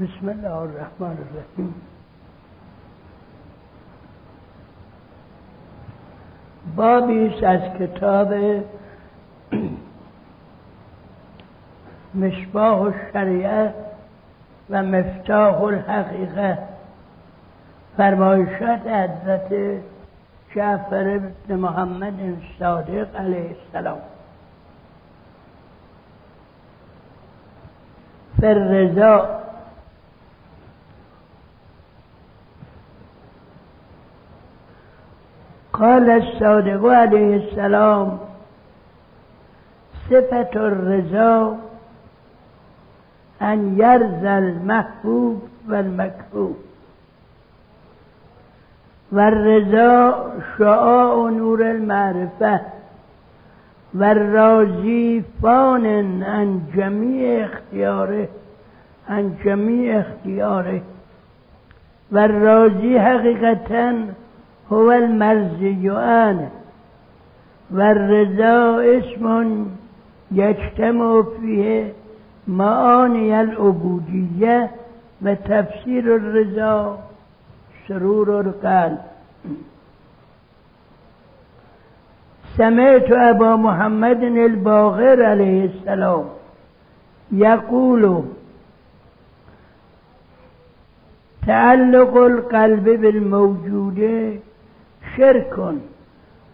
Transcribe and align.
بسم 0.00 0.28
الله 0.28 0.56
الرحمن 0.56 1.16
الرحیم. 1.16 1.74
بابی 6.76 7.44
از 7.44 7.60
کتاب 7.78 8.34
مشباه 12.14 12.80
الشریعه 12.80 13.74
و 14.70 14.82
مفتاح 14.82 15.62
الحقیقه. 15.62 16.58
فرمایشات 17.96 18.86
حضرت 18.86 19.80
جعفر 20.54 21.18
بن 21.18 21.56
محمد 21.56 22.36
صادق 22.58 23.16
علیه 23.16 23.56
السلام. 23.66 23.98
فرزا 28.40 29.41
قال 35.72 36.10
الصادق 36.10 36.84
علیه 36.84 37.34
السلام 37.34 38.20
صفت 40.10 40.56
الرضا 40.56 41.56
ان 43.40 43.78
یرز 43.78 44.24
المحبوب 44.24 45.42
و 45.68 45.74
المکروب 45.74 46.56
و 49.12 49.30
شعاع 50.58 51.30
نور 51.30 51.62
المعرفه 51.62 52.60
و 53.94 54.14
فان 55.42 55.86
عن 56.22 56.60
جمیع 56.76 57.44
اختیاره 57.44 58.28
عن 59.08 59.36
جمیع 59.44 59.98
اختیاره. 59.98 60.82
و 62.12 62.26
راضی 62.26 62.98
هو 64.72 64.90
المرضی 64.90 65.88
عنه 65.88 66.50
و 67.70 67.80
الرضا 67.80 68.80
اسم 68.80 69.66
یجتمع 70.32 71.22
فیه 71.22 71.94
معانی 72.46 73.34
العبودیه 73.34 74.70
و 75.22 75.34
تفسیر 75.34 76.12
الرضا 76.12 76.98
سرور 77.88 78.30
القلب. 78.30 78.98
سمعت 82.56 83.12
ابا 83.12 83.56
محمد 83.56 84.22
الباغر 84.24 85.22
علیه 85.22 85.62
السلام 85.62 86.24
یقول 87.32 88.22
تعلق 91.46 92.16
القلب 92.16 93.00
بالموجود 93.02 93.98
شرك 95.16 95.58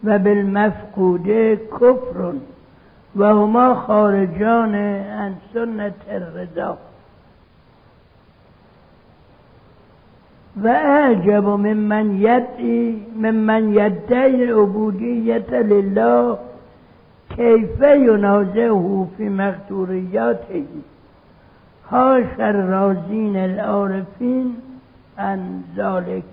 و 0.05 0.19
بالمفقود 0.19 1.27
کفر 1.55 2.33
و 3.17 3.25
هما 3.25 3.75
خارجان 3.75 4.75
عن 4.75 5.35
سنت 5.55 5.95
الرضا. 6.11 6.79
و 10.63 10.69
اعجب 10.69 11.45
ممن 11.45 12.17
یدعی 12.17 13.07
ممن 13.17 13.69
یدعی 13.69 14.43
العبودیت 14.43 15.53
لله 15.53 16.39
کیف 17.37 17.83
ینازعه 17.83 19.07
فی 19.17 19.29
مقدوریاته. 19.29 20.65
هاش 21.91 22.27
الرازین 22.39 23.37
العارفین 23.37 24.57
عن 25.19 25.65
ذلك 25.77 26.25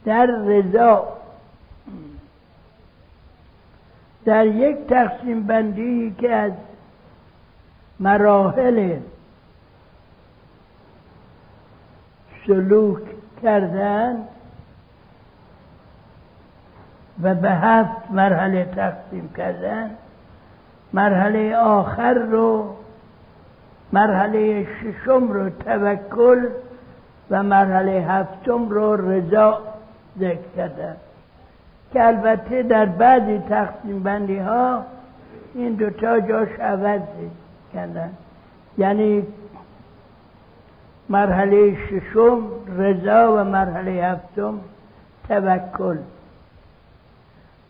رضا. 0.25 1.07
در 4.25 4.45
یک 4.45 4.77
تقسیم 4.87 5.43
بندی 5.43 6.15
که 6.19 6.35
از 6.35 6.51
مراحل 7.99 8.99
سلوک 12.47 13.03
کردن 13.43 14.27
و 17.21 17.35
به 17.35 17.49
هفت 17.49 18.11
مرحله 18.11 18.65
تقسیم 18.65 19.33
کردن 19.37 19.91
مرحله 20.93 21.55
آخر 21.55 22.13
رو 22.13 22.75
مرحله 23.93 24.65
ششم 24.65 25.31
رو 25.31 25.49
توکل 25.49 26.47
و 27.29 27.43
مرحله 27.43 27.91
هفتم 27.91 28.69
رو 28.69 29.11
رضا. 29.11 29.70
ذکر 30.19 30.39
کردن 30.55 30.95
که 31.93 32.07
البته 32.07 32.63
در 32.63 32.85
بعضی 32.85 33.39
تقسیم 33.49 34.03
بندی 34.03 34.37
ها 34.37 34.85
این 35.53 35.73
دوتا 35.73 36.19
جاش 36.19 36.49
عوض 36.59 37.01
کردن. 37.73 38.09
یعنی 38.77 39.23
مرحله 41.09 41.75
ششم 41.75 42.39
رضا 42.77 43.35
و 43.35 43.43
مرحله 43.43 43.91
هفتم 43.91 44.59
توکل. 45.27 45.97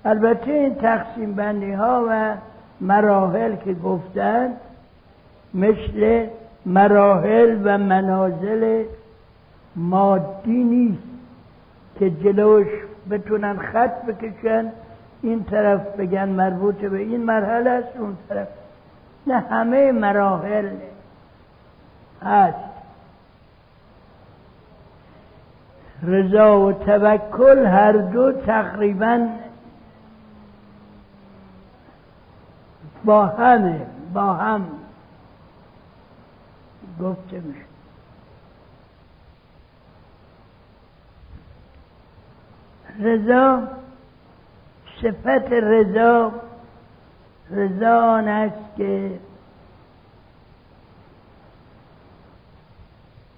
البته 0.05 0.51
این 0.51 0.75
تقسیم 0.75 1.33
بندی 1.33 1.71
ها 1.71 2.05
و 2.09 2.35
مراحل 2.81 3.55
که 3.55 3.73
گفتن 3.73 4.53
مثل 5.53 6.27
مراحل 6.65 7.61
و 7.63 7.77
منازل 7.77 8.83
مادی 9.75 10.63
نیست. 10.63 11.10
که 12.01 12.09
جلوش 12.09 12.67
بتونن 13.09 13.57
خط 13.57 14.05
بکشن 14.05 14.71
این 15.21 15.43
طرف 15.43 15.95
بگن 15.95 16.29
مربوط 16.29 16.75
به 16.75 16.97
این 16.97 17.23
مرحله 17.23 17.69
است 17.69 17.97
اون 17.97 18.17
طرف. 18.29 18.47
نه 19.27 19.39
همه 19.39 19.91
مراحل 19.91 20.69
هست. 22.21 22.57
رضا 26.03 26.59
و 26.59 26.73
توکل 26.73 27.65
هر 27.65 27.91
دو 27.91 28.31
تقریبا 28.31 29.27
با 33.05 33.25
همه 33.25 33.81
با 34.13 34.33
هم. 34.33 34.65
گفته 37.01 37.39
میشه. 37.39 37.70
رضا 42.99 43.67
صفت 45.01 45.53
رضا 45.53 46.31
رضا 47.51 47.99
آن 47.99 48.27
است 48.27 48.77
که 48.77 49.19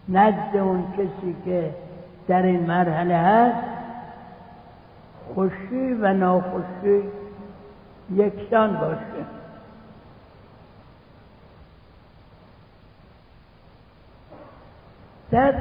نزد 0.09 0.57
اون 0.57 0.93
کسی 0.97 1.35
که 1.45 1.75
در 2.27 2.41
این 2.41 2.59
مرحله 2.65 3.17
هست 3.17 3.67
خوشی 5.33 5.93
و 5.93 6.13
ناخوشی 6.13 7.03
یکسان 8.15 8.77
باشه. 8.77 9.25
در 15.31 15.53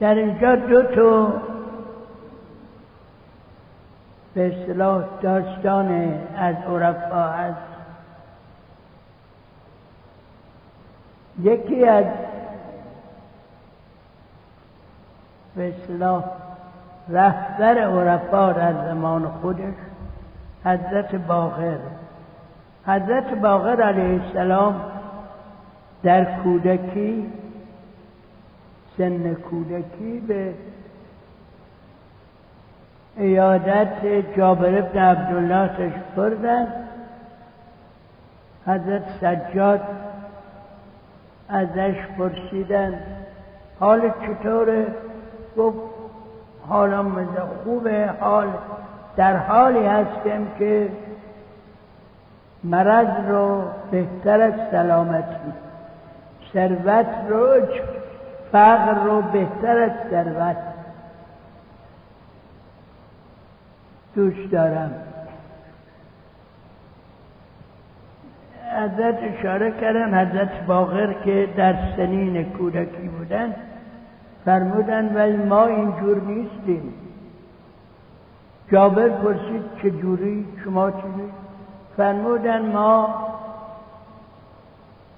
در 0.00 0.14
اینجا 0.14 0.56
دو 0.56 0.82
تا 0.82 1.32
به 4.34 4.46
اصطلاح 4.46 5.04
داستان 5.22 6.18
از 6.36 6.54
عرفا 6.68 7.22
هست. 7.28 7.56
یکی 11.42 11.84
از 11.84 12.04
به 15.56 15.68
اصطلاح 15.68 16.24
رهبر 17.08 17.78
عرفا 17.78 18.52
در 18.52 18.72
زمان 18.72 19.28
خودش 19.28 19.74
حضرت 20.64 21.14
باقر. 21.14 21.78
حضرت 22.86 23.34
باقر 23.34 23.82
علیه 23.82 24.22
السلام 24.22 24.80
در 26.02 26.24
کودکی 26.24 27.32
سن 28.98 29.34
کودکی 29.34 30.20
به 30.28 30.54
ایادت 33.16 34.04
جابر 34.36 34.78
ابن 34.78 34.98
عبدالله 34.98 35.68
تشکردن 35.68 36.66
حضرت 38.66 39.02
سجاد 39.20 39.80
ازش 41.48 41.94
پرسیدن 42.18 43.00
حال 43.80 44.10
چطوره؟ 44.10 44.86
گفت 45.56 45.78
حالم 46.68 47.28
خوبه 47.64 48.10
حال 48.20 48.48
در 49.16 49.36
حالی 49.36 49.86
هستم 49.86 50.46
که 50.58 50.88
مرض 52.64 53.28
رو 53.28 53.62
بهتر 53.90 54.40
از 54.40 54.52
سلامتی 54.70 55.52
ثروت 56.52 57.06
رو 57.28 57.60
فقر 58.52 58.94
رو 59.04 59.22
بهتر 59.22 59.78
از 59.78 59.90
ثروت 60.10 60.56
دوست 64.14 64.52
دارم. 64.52 64.94
حضرت 68.76 69.18
اشاره 69.22 69.70
کردن 69.80 70.26
حضرت 70.26 70.66
باقر 70.66 71.12
که 71.12 71.48
در 71.56 71.74
سنین 71.96 72.44
کودکی 72.44 73.08
بودن 73.08 73.54
فرمودن 74.44 75.14
ولی 75.14 75.36
ما 75.36 75.66
اینجور 75.66 76.20
نیستیم. 76.22 76.94
جابر 78.72 79.08
پرسید 79.08 79.62
چجوری 79.82 80.46
شما 80.64 80.90
چجوری 80.90 81.32
فرمودن 81.96 82.72
ما 82.72 83.14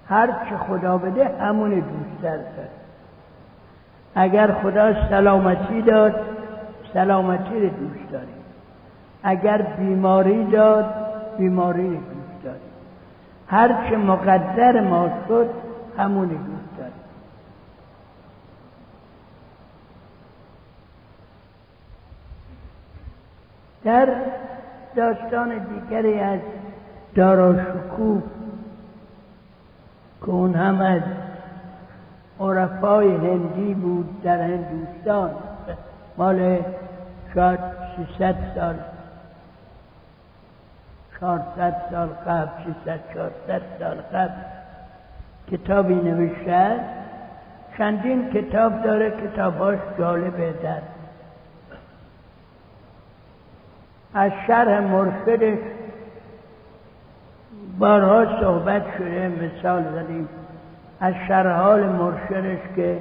هر 0.09 0.27
چه 0.27 0.57
خدا 0.57 0.99
بده 0.99 1.29
همون 1.41 1.71
دوست 1.71 2.23
دارد 2.23 2.71
اگر 4.15 4.53
خدا 4.53 5.09
سلامتی 5.09 5.83
داد 5.83 6.15
سلامتی 6.95 7.61
رو 7.61 7.69
دوست 7.69 8.13
داریم 8.13 8.29
اگر 9.23 9.63
بیماری 9.63 10.45
داد 10.45 10.95
بیماری 11.39 11.87
رو 11.87 11.95
دوست 11.95 12.45
داریم 12.45 12.61
هر 13.49 13.91
چه 13.91 13.97
مقدر 13.97 14.81
ما 14.81 15.11
شد 15.29 15.51
همون 15.99 16.29
دوست 16.29 16.79
داریم 16.79 16.93
در 23.85 24.09
داستان 24.97 25.59
دیگری 25.59 26.21
از 26.21 26.41
داراشکوه 27.15 28.23
که 30.21 30.31
اون 30.31 30.55
هم 30.55 30.81
از 30.81 31.03
عرفای 32.41 33.17
هندی 33.17 33.75
بود 33.75 34.23
در 34.23 34.41
هندوستان 34.43 35.31
مال 36.17 36.59
شاید 37.35 37.61
300 38.19 38.35
سال 38.55 38.75
400 41.21 41.77
سال 41.91 42.09
قبل 42.09 42.49
300 42.85 43.01
400 43.15 43.63
سال 43.79 43.97
قبل 43.97 44.35
کتابی 45.51 45.95
نوشته 45.95 46.81
چندین 47.79 48.31
کتاب 48.31 48.83
داره 48.83 49.11
کتاباش 49.11 49.79
جالبه 49.99 50.55
در. 50.63 50.83
از 54.15 54.33
شرح 54.47 54.81
مرشدش 54.81 55.59
بارها 57.79 58.41
صحبت 58.41 58.83
شده 58.99 59.29
مثال 59.29 59.85
زدیم. 59.95 60.29
از 61.01 61.15
حال 61.31 61.89
مرشدش 61.89 62.59
که 62.77 62.99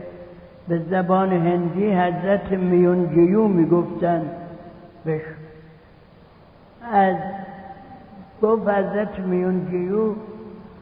به 0.68 0.82
زبان 0.90 1.32
هندی 1.34 1.92
حضرت 1.92 2.52
میونجیو 2.52 3.48
می‌گفتن. 3.48 4.22
بش. 5.06 5.22
از 6.94 7.16
گفت 8.42 8.70
حضرت 8.70 9.20
میونجیو 9.20 10.14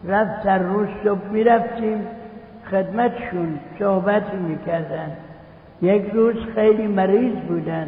رفت 0.07 0.43
سر 0.43 0.57
روز 0.57 0.87
صبح 1.03 1.29
می‌رفتیم 1.31 2.07
خدمتشون 2.71 3.59
صحبت 3.79 4.33
می‌کردن. 4.33 5.11
یک 5.81 6.09
روز 6.13 6.35
خیلی 6.55 6.87
مریض 6.87 7.35
بودن. 7.35 7.87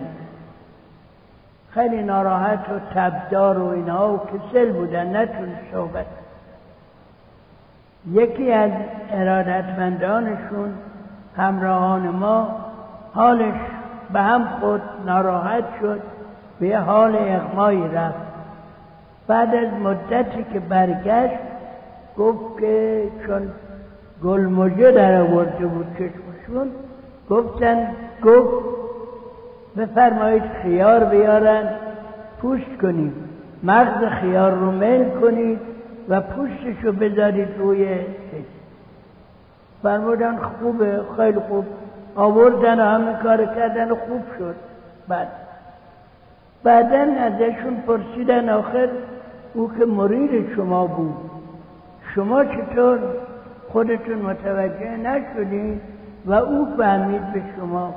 خیلی 1.70 2.04
ناراحت 2.04 2.70
و 2.70 2.80
تبدار 2.96 3.58
و 3.58 3.68
اینها 3.68 4.14
و 4.14 4.20
کسل 4.20 4.72
بودن 4.72 5.18
نتون 5.18 5.50
صحبت. 5.72 6.06
یکی 8.12 8.52
از 8.52 8.72
ارادتمندانشون 9.12 10.74
همراهان 11.38 12.10
ما 12.10 12.48
حالش 13.14 13.56
به 14.14 14.20
هم 14.20 14.48
خود 14.60 14.82
ناراحت 15.06 15.64
شد 15.82 16.02
به 16.60 16.78
حال 16.78 17.16
اغمایی 17.16 17.88
رفت. 17.94 18.28
بعد 19.28 19.56
از 19.56 19.74
مدتی 19.84 20.46
که 20.54 20.60
برگشت 20.60 21.40
گفت 22.18 22.60
که 22.60 23.04
چون 23.26 23.52
گلمجه 24.24 24.92
در 24.92 25.22
آورده 25.22 25.66
بود 25.66 25.88
چشمشون 25.94 26.72
گفتن 27.30 27.88
گفت 28.24 28.66
بفرمایید 29.78 30.44
خیار 30.64 31.04
بیارن 31.04 31.70
پوست 32.42 32.78
کنید 32.82 33.14
مغز 33.64 34.06
خیار 34.22 34.52
رو 34.52 34.72
میل 34.72 35.10
کنید 35.10 35.77
و 36.10 36.22
پوستش 36.22 36.84
رو 36.84 36.92
بذارید 36.92 37.58
روی 37.58 38.00
فرمودن 39.84 40.38
خوبه 40.38 41.02
خیلی 41.18 41.40
خوب. 41.40 41.66
آوردن 42.16 42.80
و 42.80 42.84
همه 42.84 43.24
کار 43.24 43.46
کردن 43.46 43.90
خوب 43.90 44.22
شد. 44.38 44.56
بعد. 45.08 45.28
بعدا 46.64 47.06
ازشون 47.20 47.84
پرسیدن 47.88 48.50
آخر 48.50 48.90
او 49.54 49.72
که 49.80 49.86
مرید 49.86 50.56
شما 50.56 50.88
بود. 50.88 51.16
شما 52.16 52.46
چطور؟ 52.46 53.00
خودتون 53.70 54.16
متوجه 54.18 54.98
نشدید 54.98 55.82
و 56.26 56.34
او 56.34 56.68
فهمید 56.78 57.34
به 57.34 57.42
شما. 57.58 57.96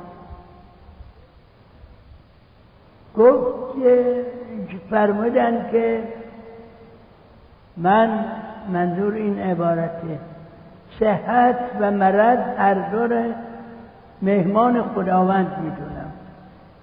گفت 3.17 3.83
که 3.83 4.25
فرمودن 4.91 5.71
که 5.71 6.03
من 7.77 8.25
منظور 8.73 9.15
این 9.15 9.41
عبارته. 9.41 10.19
صحت 11.01 11.57
و 11.81 11.91
مرض 11.91 12.39
هر 12.59 12.75
دور 12.75 13.25
مهمان 14.23 14.83
خداوند 14.83 15.59
می‌دونم. 15.63 16.13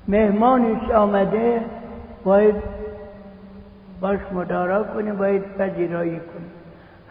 مهمانش 0.08 0.92
آمده 0.92 1.62
باید 2.24 2.56
باش 4.02 4.20
مدارا 4.34 4.84
کنیم 4.84 5.16
باید 5.16 5.44
پذیرایی 5.58 6.20
کنیم 6.20 6.52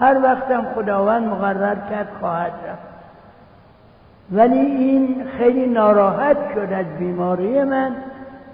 هر 0.00 0.20
وقتم 0.22 0.64
خداوند 0.74 1.28
مقرر 1.28 1.76
کرد 1.90 2.08
خواهد 2.20 2.52
رفت. 2.68 2.96
ولی 4.32 4.58
این 4.58 5.24
خیلی 5.38 5.66
ناراحت 5.66 6.36
شد 6.54 6.72
از 6.72 6.86
بیماری 6.98 7.64
من 7.64 7.92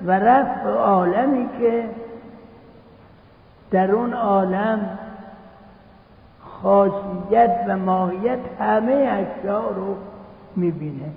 و 0.06 0.12
رفت 0.12 0.62
به 0.62 0.70
عالمی 0.70 1.48
که 1.58 1.84
در 3.70 3.90
اون 3.90 4.12
عالم 4.12 4.98
خاصیت 6.62 7.64
و 7.68 7.76
ماهیت 7.76 8.38
همه 8.60 8.92
اشیاء 8.92 9.68
رو 9.68 9.96
می‌بینه. 10.56 11.10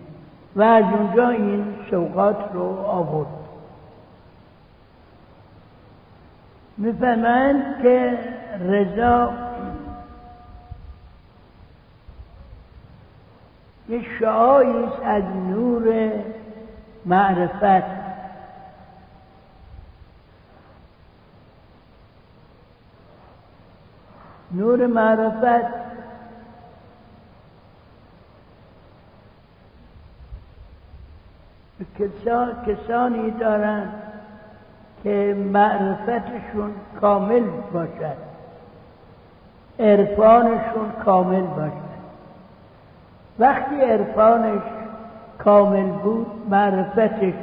و 0.56 0.62
از 0.62 0.84
اونجا 0.84 1.30
این 1.30 1.66
شوقات 1.90 2.38
رو 2.54 2.80
آورد. 2.80 3.28
می‌فهمند 6.78 7.82
که 7.82 8.18
رضا 8.60 9.30
یه 13.90 14.02
شعایی 14.20 14.86
از 15.06 15.24
نور 15.24 16.12
معرفت. 17.06 18.05
نور 24.58 24.88
معرفت. 24.88 25.86
کسانی 32.68 33.32
دارند 33.32 33.94
که 35.04 35.38
معرفتشون 35.54 36.72
کامل 37.02 37.44
باشد. 37.74 38.18
عرفانشون 39.80 40.92
کامل 41.06 41.42
باشد. 41.42 41.86
وقتی 43.40 43.76
عرفانش 43.76 44.62
کامل 45.38 45.90
بود 45.90 46.28
معرفتش 46.50 47.34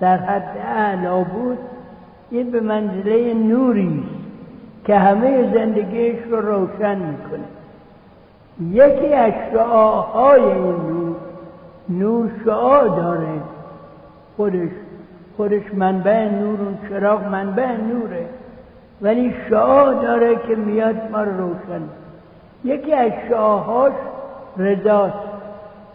در 0.00 0.16
حد 0.16 0.56
اعلا 0.66 1.24
بود 1.24 1.58
این 2.30 2.50
به 2.50 2.60
منزله 2.60 3.34
نوری 3.34 4.17
که 4.88 4.98
همه 4.98 5.52
زندگیش 5.54 6.16
رو 6.30 6.40
روشن 6.40 6.98
می‌کنه. 6.98 7.44
یکی 8.70 9.14
از 9.14 9.32
شعاهای 9.52 10.42
این 10.42 10.76
نور 10.76 11.16
نور 11.88 12.30
شعا 12.44 12.88
داره. 12.88 13.40
خودش 14.36 14.70
خودش 15.36 15.62
منبع 15.74 16.28
نور 16.28 16.60
اون 16.60 16.78
چراغ 16.88 17.24
منبع 17.24 17.76
نوره. 17.76 18.26
ولی 19.02 19.34
شعا 19.50 19.92
داره 19.92 20.36
که 20.36 20.54
میاد 20.56 20.96
ما 21.12 21.22
رو 21.22 21.36
روشن. 21.38 21.82
یکی 22.64 22.94
از 22.94 23.12
شعاهاش 23.28 23.92
رضاست. 24.56 25.28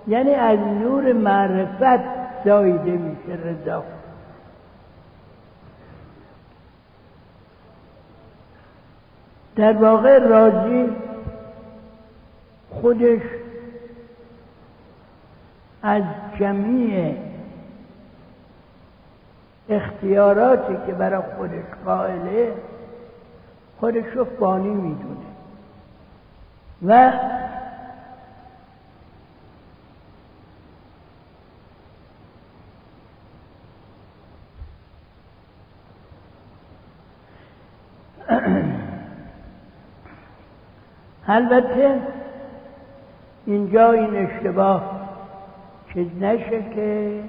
یعنی 0.08 0.34
از 0.34 0.60
نور 0.60 1.14
معرفت 1.14 2.04
زایده 2.46 2.92
میشه 2.92 3.40
رضا. 3.46 3.84
در 9.56 9.74
واقع 9.74 10.20
راضی 10.20 10.90
خودش 12.70 13.22
از 15.84 16.04
جمیع 16.40 17.16
اختیاراتی 19.70 20.78
که 20.86 20.94
برای 20.94 21.22
خودش 21.38 21.66
قائله 21.86 22.54
خودش 23.80 24.06
رو 24.16 24.26
فانی 24.26 24.70
می‌دونه. 24.70 25.26
و 26.86 27.12
البته 41.28 42.00
اینجا 43.46 43.92
این 43.92 44.16
اشتباه 44.16 44.82
چیز 45.94 46.08
نشه 46.22 46.64
که 46.76 47.24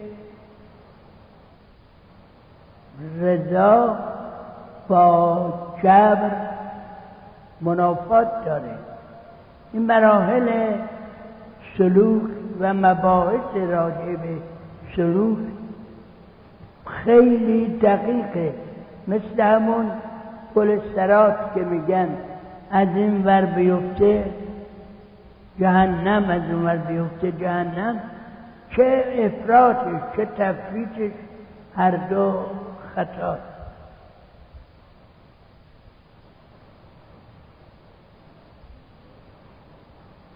رضا 3.21 3.97
با 4.89 5.53
جبر 5.83 6.31
منافات 7.61 8.45
داره. 8.45 8.75
این 9.73 9.83
مراحل 9.83 10.73
سلوک 11.79 12.31
و 12.61 12.75
مباحث 12.75 13.57
راجع 13.57 14.17
به 14.17 14.37
سلوک 14.97 15.39
خیلی 16.87 17.79
دقیقه. 17.79 18.55
مثل 19.09 19.41
همون 19.41 19.91
گل 20.57 20.79
که 21.55 21.61
میگن. 21.61 22.09
از 22.71 22.89
این 22.95 23.25
ور 23.25 23.45
بیفته 23.45 24.25
جهنم 25.61 26.31
از 26.31 26.43
اون 26.43 26.65
ور 26.65 26.77
بیفته 26.77 27.33
جهنم. 27.33 28.01
چه 28.77 29.05
افراتش 29.19 30.17
چه 30.17 30.25
تفریطش 30.25 31.13
هر 31.77 31.91
دو 31.91 32.47
خطا. 32.95 33.39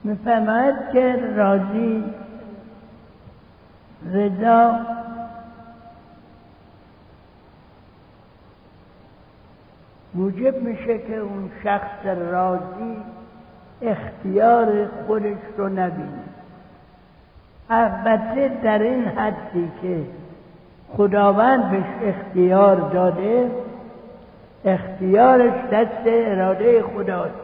می‌فهمد 0.04 0.92
که 0.92 1.16
راضی 1.36 2.04
رضا 4.12 4.80
موجب 10.18 10.62
میشه 10.62 10.98
که 10.98 11.16
اون 11.16 11.50
شخص 11.64 12.06
راضی 12.06 12.96
اختیار 13.82 14.86
خودش 15.06 15.36
رو 15.56 15.68
نبینه. 15.68 16.22
البته 17.70 18.50
در 18.62 18.78
این 18.78 19.04
حدی 19.04 19.70
که 19.82 20.00
خداوند 20.96 21.70
بهش 21.70 22.14
اختیار 22.14 22.76
داده 22.76 23.50
اختیارش 24.64 25.54
دست 25.72 26.02
اراده 26.06 26.82
خداست. 26.82 27.34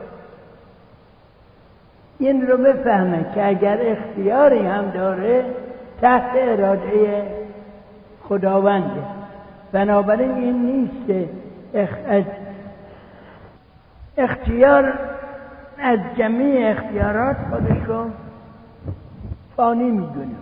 این 2.19 2.47
رو 2.47 2.57
بفهمه 2.57 3.27
که 3.35 3.49
اگر 3.49 3.79
اختیاری 3.81 4.67
هم 4.67 4.91
داره 4.91 5.45
تحت 6.01 6.31
اراده 6.35 7.23
خداونده. 8.29 9.03
بنابراین 9.73 10.35
این 10.35 10.67
نیست 10.67 11.31
اختیار 14.17 14.99
از 15.79 15.99
جمعی 16.19 16.65
اختیارات 16.65 17.37
خودشون 17.51 18.13
فانی 19.57 19.91
می‌دونه. 19.91 20.35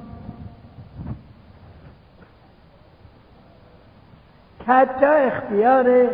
حتی 4.67 5.07
اختیار 5.07 6.11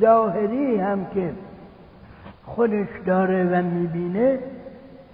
ظاهری 0.00 0.80
هم 0.80 1.06
که 1.06 1.32
خودش 2.44 2.88
داره 3.06 3.44
و 3.44 3.62
می‌بینه 3.62 4.38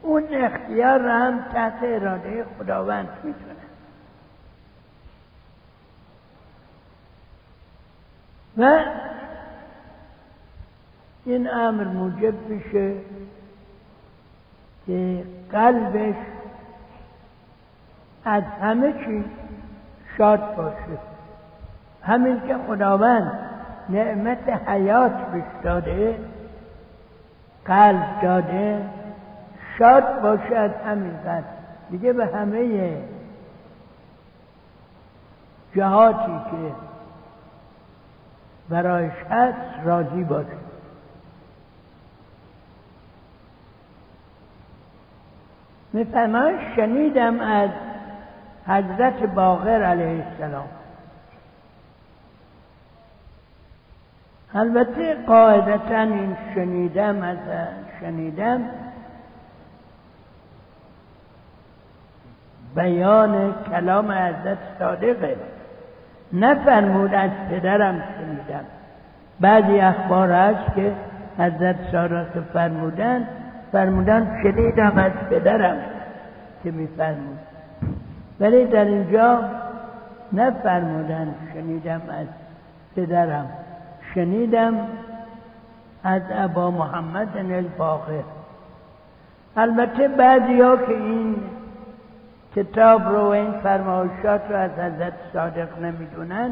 اون 0.03 0.25
اختیار 0.33 0.99
را 0.99 1.19
هم 1.19 1.45
تحت 1.53 1.79
اراده 1.83 2.45
خداوند 2.59 3.09
می‌تونه. 3.25 3.55
و 8.59 8.85
این 11.29 11.51
امر 11.51 11.85
موجب 11.85 12.35
میشه 12.49 12.95
که 14.87 15.25
قلبش 15.53 16.15
از 18.25 18.43
همه 18.63 18.93
چی 18.93 19.25
شاد 20.19 20.57
باشه. 20.57 20.99
همین 22.03 22.41
که 22.47 22.57
خداوند 22.67 23.33
نعمت 23.89 24.49
حیات 24.69 25.13
بش 25.13 25.63
داده 25.63 26.19
قلب 27.65 28.21
داده 28.23 28.85
شاد 29.79 30.23
باشه 30.23 30.57
از 30.57 30.71
همین 30.87 31.17
قلب. 31.25 31.45
دیگه 31.91 32.13
به 32.13 32.27
همه 32.27 32.97
جهاتی 35.75 36.41
که 36.51 36.73
برایش 38.69 39.13
هست 39.31 39.85
راضی 39.85 40.25
باشه. 40.25 40.58
می‌فهمن 45.93 46.53
شنیدم 46.77 47.41
از 47.41 47.71
حضرت 48.67 49.23
باقر 49.23 49.83
علیه 49.83 50.25
السلام. 50.25 50.67
البته 54.55 55.15
قاعدتا 55.27 56.01
این 56.01 56.37
شنیدم 56.55 57.23
از 57.23 57.39
شنیدم 58.01 58.61
بیان 62.75 63.55
کلام 63.71 64.13
حضرت 64.13 64.59
صادقه. 64.79 65.37
نفرمود 66.33 67.15
از 67.15 67.31
پدرم 67.51 68.03
شنیدم. 68.19 68.65
بعضی 69.41 69.81
اخبار 69.81 70.33
هست 70.33 70.75
که 70.75 70.93
حضرت 71.39 71.77
صادق 71.93 72.43
فرمودن 72.53 73.29
فرمودن 73.73 74.41
شنیدم 74.43 74.93
از 74.99 75.13
پدرم 75.31 75.77
که 76.65 76.71
میفرمود. 76.71 77.39
ولی 78.41 78.65
در 78.65 78.85
اینجا 78.85 79.41
نفرمودن 80.33 81.35
شنیدم 81.55 82.03
از 82.09 82.27
پدرم. 82.97 83.47
شنیدم 84.15 84.75
از 86.05 86.23
ابا 86.31 86.71
محمد 86.71 87.37
الباقر. 87.37 88.23
البته 89.57 90.09
بعضی 90.09 90.61
ها 90.61 90.77
که 90.77 90.93
این 90.93 91.37
کتاب 92.57 93.09
رو 93.09 93.21
و 93.21 93.29
این 93.29 93.53
فرمایشات 93.53 94.51
رو 94.51 94.57
از 94.57 94.71
حضرت 94.71 95.13
صادق 95.33 95.79
نمی‌دونن 95.79 96.51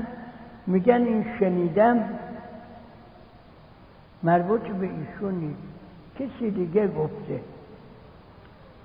میگن 0.66 0.94
این 0.94 1.24
شنیدم 1.40 2.04
مربوط 4.22 4.60
به 4.60 4.86
ایشون 4.86 5.34
نیست 5.34 5.75
کسی 6.18 6.50
دیگه 6.50 6.88
گفته. 6.88 7.40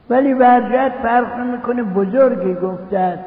ولی 0.10 0.34
برجت 0.34 0.94
فرق 1.04 1.40
می‌کنه 1.40 1.84
بزرگی 1.84 2.54
گفته 2.54 3.20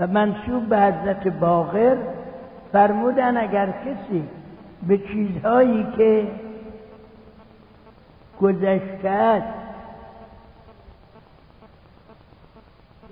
و 0.00 0.06
منصوب 0.06 0.68
به 0.68 0.78
حضرت 0.78 1.28
باقر 1.28 1.96
فرمودن 2.72 3.36
اگر 3.36 3.66
کسی 3.66 4.28
به 4.88 4.98
چیزهایی 4.98 5.86
که 5.96 6.28
گذشته 8.40 9.08
است 9.08 9.46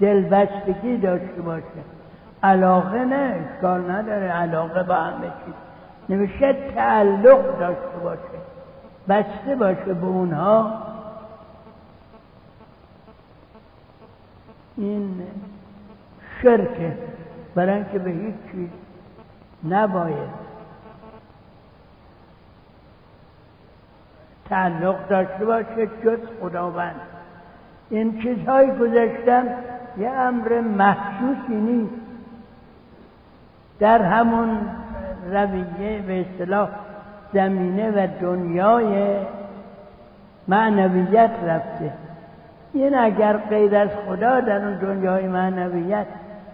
دلبستگی 0.00 0.96
داشته 0.96 1.42
باشه. 1.42 1.64
علاقه 2.42 3.04
نه 3.04 3.44
اشکال 3.54 3.90
نداره. 3.90 4.26
علاقه 4.26 4.82
با 4.82 4.94
همه 4.94 5.26
چیز. 5.26 5.54
نمیشه 6.08 6.56
تعلق 6.74 7.58
داشته 7.58 7.98
باشه. 8.02 8.53
بسته 9.08 9.56
باشه 9.58 9.94
به 9.94 10.06
اونها. 10.06 10.82
این 14.76 15.22
شرکه 16.42 16.98
برای 17.54 17.74
اینکه 17.74 17.98
به 17.98 18.10
هیچ 18.10 18.34
چیز 18.52 18.68
نباید 19.68 20.44
تعلق 24.48 25.08
داشته 25.08 25.44
باشه 25.44 25.86
جز 26.04 26.18
خداوند. 26.40 27.00
این 27.90 28.22
چیزهای 28.22 28.78
گذشتن 28.78 29.54
یه 29.98 30.10
امر 30.10 30.60
محسوسی 30.60 31.54
نیست. 31.54 31.94
در 33.78 34.02
همون 34.02 34.58
رویه 35.30 36.02
به 36.06 36.20
اصطلاح 36.20 36.68
زمینه 37.34 37.90
و 37.90 38.08
دنیای 38.20 39.16
معنویت 40.48 41.30
رفته. 41.46 41.92
این 42.72 42.94
اگر 42.94 43.36
غیر 43.36 43.76
از 43.76 43.88
خدا 44.06 44.40
در 44.40 44.64
اون 44.64 44.74
دنیای 44.74 45.28
معنویت 45.28 46.06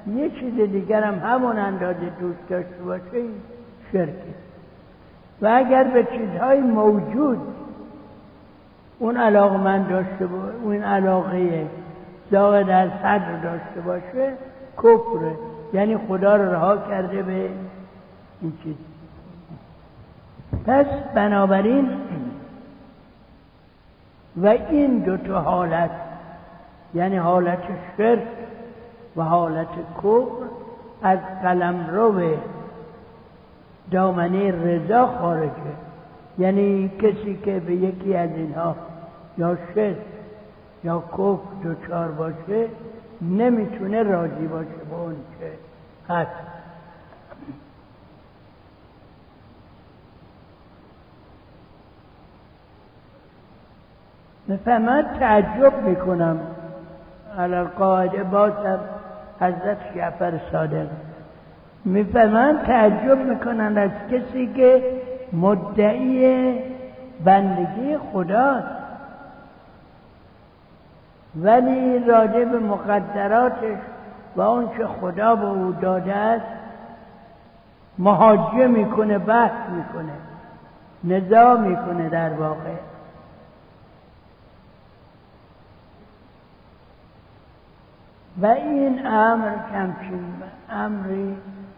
یه 0.06 0.30
چیز 0.30 0.54
دیگر 0.54 1.02
هم 1.02 1.18
همون 1.18 1.58
اندازه 1.58 2.10
دوست 2.20 2.48
داشته 2.48 2.82
باشه 2.84 3.22
شرکه. 3.92 4.34
و 5.42 5.46
اگر 5.54 5.84
به 5.84 6.04
چیزهای 6.04 6.60
موجود 6.60 7.38
اون 8.98 9.16
علاقه 9.16 9.56
من 9.56 9.82
داشته 9.82 10.26
باشه 10.26 10.54
اون 10.62 10.82
علاقه 10.82 11.66
داغ 12.30 12.62
در 12.62 12.88
صدر 12.88 13.36
داشته 13.42 13.80
باشه 13.80 14.32
کفره. 14.78 15.36
یعنی 15.72 15.96
خدا 16.08 16.36
رو 16.36 16.52
رها 16.52 16.76
کرده 16.76 17.22
به 17.22 17.48
این 18.40 18.52
چیز. 18.64 18.74
پس 20.70 20.86
بنابراین 21.14 21.88
و 24.36 24.46
این 24.46 24.98
دو 24.98 25.16
تا 25.16 25.40
حالت 25.40 25.90
یعنی 26.94 27.16
حالت 27.16 27.62
شرک 27.96 28.22
و 29.16 29.22
حالت 29.22 29.68
کفر 29.98 30.44
از 31.02 31.18
قلم 31.42 31.86
رو 31.90 32.20
دامنه 33.90 34.50
رضا 34.50 35.06
خارجه. 35.06 35.52
یعنی 36.38 36.88
کسی 36.88 37.38
که 37.44 37.60
به 37.60 37.74
یکی 37.74 38.14
از 38.14 38.30
اینها 38.30 38.76
یا 39.38 39.56
شرک 39.74 39.96
یا 40.84 41.04
کفر 41.12 41.38
دچار 41.64 42.08
باشه 42.08 42.68
نمی‌تونه 43.22 44.02
راضی 44.02 44.46
باشه 44.46 44.84
با 44.90 45.02
اون 45.02 45.16
که 45.40 45.52
هست 46.12 46.59
مثل 54.50 54.78
من 54.78 55.04
تعجب 55.20 55.82
می‌کنم. 55.82 56.38
علال 57.38 57.64
قاعده 57.64 58.22
بازم 58.24 58.78
حضرت 59.40 59.78
جعفر 59.94 60.32
صادق. 60.52 60.86
می‌فهمن 61.84 62.58
تعجب 62.66 63.18
می‌کنن 63.18 63.78
از 63.78 63.90
کسی 64.10 64.52
که 64.56 64.82
مدعی 65.32 66.54
بندگی 67.24 67.98
خداست. 68.12 68.66
ولی 71.36 72.04
راجع 72.04 72.44
به 72.44 72.58
مقدراتش 72.58 73.78
و 74.36 74.42
که 74.76 74.86
خدا 74.86 75.36
به 75.36 75.46
او 75.46 75.72
داده 75.72 76.14
است 76.14 76.46
مهاجه 77.98 78.66
می‌کنه 78.66 79.18
بحث 79.18 79.68
می‌کنه 79.70 80.12
نزاع 81.04 81.60
می‌کنه 81.60 82.08
در 82.08 82.32
واقع. 82.32 82.74
و 88.38 88.46
این 88.46 89.06
امر 89.06 89.50
کمچین 89.72 90.34
امری 90.70 91.36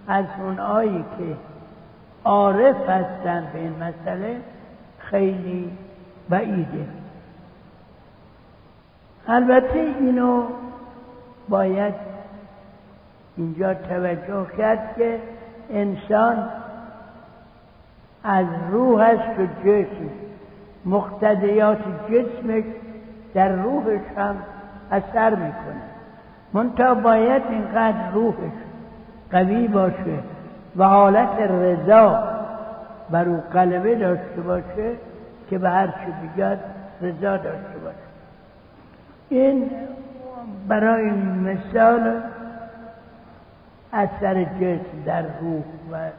از 0.08 0.24
اونایی 0.40 1.04
که 1.18 1.36
عارف 2.24 2.88
هستن 2.88 3.46
به 3.52 3.58
این 3.58 3.74
مسئله 3.82 4.40
خیلی 4.98 5.72
بعیده. 6.28 6.86
البته 9.28 9.78
اینو 9.78 10.44
باید 11.48 11.94
اینجا 13.36 13.74
توجه 13.74 14.46
کرد 14.58 14.94
که 14.96 15.20
انسان 15.70 16.48
از 18.24 18.46
روحش 18.70 19.38
و 19.38 19.46
جسم 19.64 20.10
مقتضیات 20.84 21.78
جسمش 22.10 22.64
در 23.34 23.48
روحش 23.48 24.00
هم 24.16 24.36
اثر 24.90 25.34
می‌کنه. 25.34 25.91
منتها 26.52 26.94
باید 26.94 27.42
اینقدر 27.50 28.10
روحش 28.12 28.52
قوی 29.30 29.68
باشه 29.68 30.18
و 30.76 30.84
حالت 30.84 31.40
رضا 31.40 32.22
بر 33.10 33.28
او 33.28 33.42
قلبه 33.52 33.94
داشته 33.94 34.40
باشه 34.40 34.94
که 35.50 35.58
به 35.58 35.70
هر 35.70 35.86
چی 35.86 36.12
بگد 36.36 36.58
رضا 37.02 37.36
داشته 37.36 37.78
باشه. 37.84 37.96
این 39.28 39.70
برای 40.68 41.10
مثال 41.10 42.20
اثر 43.92 44.44
جسم 44.44 45.02
در 45.06 45.22
روح 45.22 45.64
و 45.92 46.10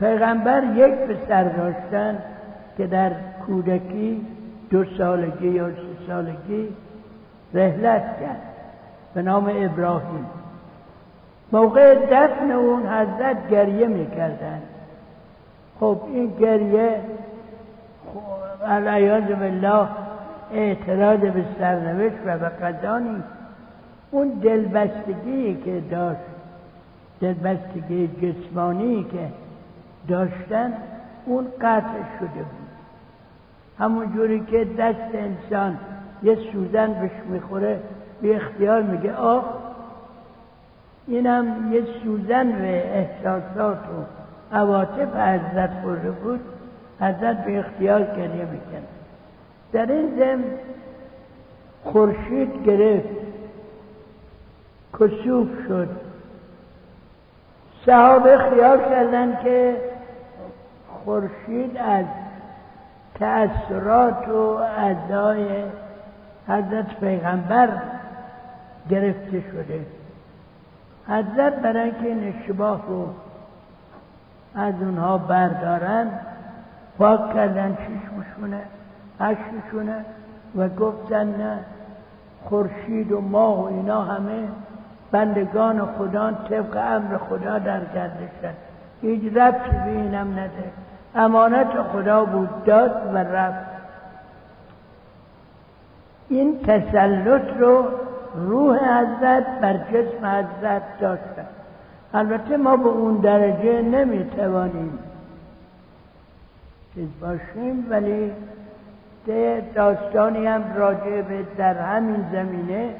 پیغمبر 0.00 0.64
یک 0.64 0.94
پسر 0.94 1.44
داشتن 1.44 2.18
که 2.76 2.86
در 2.86 3.12
کودکی 3.46 4.26
دو 4.70 4.84
سالگی 4.98 5.48
یا 5.48 5.70
سه 5.70 6.06
سالگی 6.06 6.68
رهلت 7.56 8.20
کرد 8.20 8.42
به 9.14 9.22
نام 9.22 9.44
ابراهیم. 9.56 10.26
موقع 11.52 11.94
دفن 11.94 12.50
اون 12.50 12.86
حضرت 12.86 13.48
گریه 13.50 13.86
می‌کردن. 13.86 14.62
خب 15.80 16.00
این 16.12 16.32
گریه 16.40 17.00
علیاذ 18.66 19.24
بالله 19.24 19.88
اعتراض 20.52 21.18
به 21.20 21.44
سرنوشت 21.58 22.16
و 22.26 22.38
به 22.38 22.48
قضا 22.48 23.00
اون 24.10 24.28
دلبستگی 24.28 25.54
که 25.64 25.82
داشت 25.90 26.20
دلبستگی 27.20 28.08
جسمانی 28.22 29.04
که 29.04 29.28
داشتن 30.08 30.72
اون 31.26 31.46
قطع 31.60 32.02
شده 32.18 32.28
بود. 32.28 32.66
همون 33.78 34.12
جوری 34.12 34.40
که 34.40 34.64
دست 34.64 35.14
انسان 35.14 35.78
یه 36.26 36.38
سوزن 36.52 36.92
بهش 36.92 37.10
می‌خوره 37.28 37.80
به 38.22 38.36
اختیار 38.36 38.82
میگه 38.82 39.14
آه 39.14 39.44
اینم 41.06 41.72
یه 41.72 41.82
سوزن 42.02 42.52
به 42.52 42.98
احساسات 42.98 43.78
و 43.78 44.04
عواطف 44.56 45.16
حضرت 45.16 45.70
خورده 45.82 46.10
بود 46.10 46.40
حضرت 47.00 47.44
به 47.44 47.58
اختیار 47.58 48.02
گریه 48.02 48.44
می‌کنه 48.44 48.82
در 49.72 49.92
این 49.92 50.16
زم 50.18 50.44
خورشید 51.84 52.64
گرفت 52.64 53.08
کسوف 55.00 55.48
شد. 55.68 55.88
صحابه 57.86 58.38
خیال 58.38 58.78
کردن 58.78 59.38
که 59.44 59.76
خورشید 61.04 61.76
از 61.76 62.04
تأثیرات 63.14 64.28
و 64.28 64.58
حضرت 66.48 67.00
پیغمبر 67.00 67.68
گرفته 68.90 69.40
شده. 69.40 69.86
حضرت 71.08 71.54
برای 71.54 71.90
که 71.90 72.06
این 72.06 72.34
اشتباه 72.34 72.84
رو 72.88 73.08
از 74.54 74.74
اونها 74.80 75.18
بردارن 75.18 76.06
پاک 76.98 77.34
کردن 77.34 77.76
چشمشونه 77.76 78.60
اشکشونه 79.20 80.04
و 80.56 80.68
گفتن 80.68 81.26
نه 81.26 81.58
خورشید 82.44 83.12
و 83.12 83.20
ماه 83.20 83.60
و 83.60 83.64
اینا 83.64 84.04
همه 84.04 84.48
بندگان 85.12 85.86
خدا 85.98 86.32
طبق 86.32 86.76
امر 86.76 87.16
خدا 87.16 87.58
در 87.58 87.80
گردشن. 87.84 88.54
هیچ 89.02 89.36
ربطی 89.36 89.76
به 89.84 89.90
اینم 89.90 90.32
نده. 90.32 90.70
امانت 91.14 91.82
خدا 91.92 92.24
بود 92.24 92.64
داد 92.64 93.10
و 93.14 93.18
رفت. 93.18 93.75
این 96.28 96.58
تسلط 96.58 97.56
رو 97.58 97.84
روح 98.34 98.78
حضرت 98.78 99.46
بر 99.60 99.76
جسم 99.76 100.26
حضرت 100.26 100.82
داشتن 101.00 101.46
البته 102.14 102.56
ما 102.56 102.76
به 102.76 102.88
اون 102.88 103.16
درجه 103.16 103.82
نمی‌توانیم 103.82 104.98
چیز 106.94 107.08
باشیم 107.20 107.86
ولی 107.90 108.32
داستانی 109.74 110.46
هم 110.46 110.64
راجع 110.76 111.22
به 111.22 111.44
در 111.58 111.74
همین 111.74 112.24
زمینه 112.32 112.94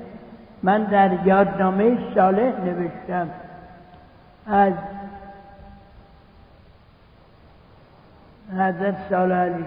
من 0.62 0.85
در 0.85 1.27
یادنامه 1.27 1.99
صالح 2.15 2.53
نوشتم. 2.65 3.29
از 4.47 4.73
حضرت 8.53 8.97
صالح 9.11 9.35
علی 9.35 9.65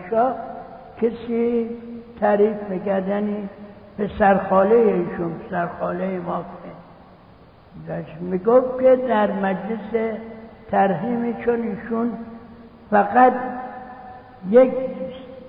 کسی 1.02 1.70
تعریف 2.20 2.58
میکردنی 2.70 3.50
به 3.98 4.10
سرخاله 4.20 4.76
ایشون 4.76 5.32
سرخاله 5.50 6.20
ما 6.20 6.46
می‌گفت 8.20 8.80
که 8.82 8.96
در 8.96 9.32
مجلس 9.32 10.18
ترحیمی 10.72 11.34
چون 11.46 11.62
ایشون 11.62 12.12
فقط 12.92 13.34
یک 14.50 14.74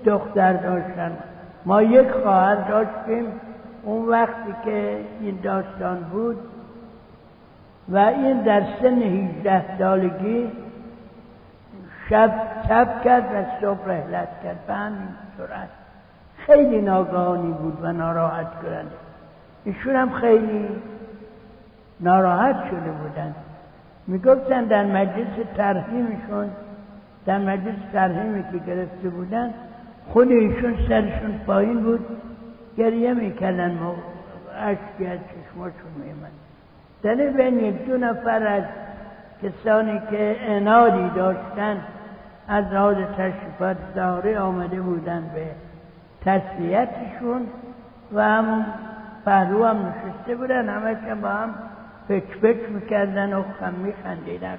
دختر 0.05 0.53
داشتن. 0.53 1.17
ما 1.65 1.81
یک 1.81 2.11
خواهر 2.11 2.55
داشتیم. 2.55 3.25
اون 3.83 4.09
وقتی 4.09 4.55
که 4.65 4.97
این 5.19 5.39
داستان 5.43 5.97
بود 5.97 6.37
و 7.89 7.97
این 7.97 8.41
در 8.41 8.63
سن 8.81 9.01
18 9.01 9.77
سالگی 9.77 10.51
شب 12.09 12.31
شب 12.69 13.01
کرد 13.03 13.23
و 13.23 13.61
صبح 13.61 13.87
رحلت 13.87 14.29
کرد. 14.43 14.67
به 14.67 14.73
همین 14.73 15.07
صورت 15.37 15.80
خیلی 16.45 16.81
ناگهانی 16.81 17.51
بود 17.51 17.77
و 17.81 17.91
ناراحت 17.91 18.61
کننده 18.61 18.95
ایشون 19.65 19.95
هم 19.95 20.09
خیلی 20.11 20.67
ناراحت 21.99 22.55
شده 22.69 22.91
بودن 22.91 23.35
می‌گفتن 24.07 24.63
در 24.63 24.85
مجلس 24.85 25.45
ترحیمشون 25.57 26.49
در 27.25 27.37
مجلس 27.37 27.75
ترحیمی 27.93 28.43
که 28.51 28.57
گرفته 28.67 29.09
بودن 29.09 29.53
خود 30.07 30.31
ایشون 30.31 30.75
سرشون 30.89 31.41
پایین 31.47 31.83
بود. 31.83 32.05
گریه 32.77 33.13
می‌کردن 33.13 33.71
و 33.71 33.93
عشقی 34.57 35.07
از 35.07 35.19
چشماشون 35.19 35.91
میمد 36.05 36.31
در 37.03 37.15
بین 37.15 37.71
دو 37.71 37.97
نفر 37.97 38.47
از 38.47 38.63
کسانی 39.43 40.01
که 40.11 40.35
انادی 40.41 41.15
داشتن 41.15 41.81
از 42.47 42.65
لحاظ 42.65 42.95
تشریفات 43.17 43.77
داره 43.95 44.39
آمده 44.39 44.81
بودن 44.81 45.31
به 45.35 45.45
تسلیتشون 46.25 47.47
و 48.13 48.23
همون 48.23 48.65
پهلو 49.25 49.65
هم 49.65 49.77
نشسته 49.77 50.35
بودن 50.35 50.69
همش 50.69 50.97
با 51.21 51.29
هم 51.29 51.55
فکر 52.07 52.37
فکر 52.41 52.69
می‌کردن 52.69 53.33
و 53.33 53.43
خم 53.59 53.73
میخندیدن. 53.73 54.57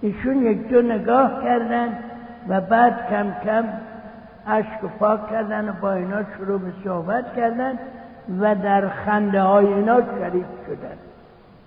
ایشون 0.00 0.42
یک 0.42 0.68
دو 0.68 0.82
نگاه 0.82 1.42
کردن 1.42 1.98
و 2.48 2.60
بعد 2.60 3.08
کم 3.10 3.26
کم 3.44 3.64
عشق 4.46 4.84
و 4.84 4.88
پاک 4.88 5.30
کردن 5.30 5.68
و 5.68 5.72
با 5.72 5.92
اینا 5.92 6.22
شروع 6.36 6.60
به 6.60 6.72
صحبت 6.84 7.36
کردن 7.36 7.78
و 8.40 8.54
در 8.54 8.88
خنده 8.88 9.42
های 9.42 9.66
اینا 9.66 10.00
شریک 10.00 10.46
شدن. 10.66 10.96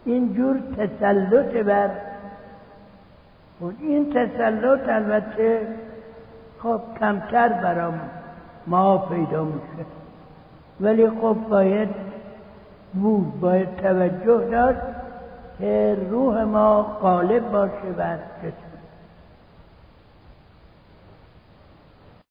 اینجور 0.05 0.57
تسلط 0.77 1.65
بر 1.65 1.89
خود 3.59 3.75
این 3.79 4.13
تسلط 4.13 4.89
البته 4.89 5.67
خب 6.59 6.81
کمتر 6.99 7.49
برام 7.49 7.99
ما 8.67 8.97
پیدا 8.97 9.43
میشه 9.43 9.85
ولی 10.81 11.09
خب 11.09 11.35
باید 11.49 11.89
بود 12.93 13.39
باید 13.39 13.75
توجه 13.75 14.49
داشت 14.51 14.79
که 15.59 15.97
روح 16.09 16.43
ما 16.43 16.83
غالب 17.01 17.51
باشه 17.51 17.91
بر 17.97 18.17